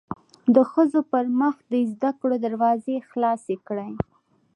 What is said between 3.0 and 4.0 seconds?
خلاصې کړی